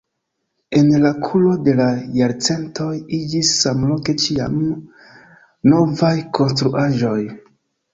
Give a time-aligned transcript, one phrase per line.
[0.77, 1.85] En la kuro de la
[2.21, 4.59] jarcentoj iĝis samloke ĉiam
[5.73, 7.19] novaj konstruaĵoj.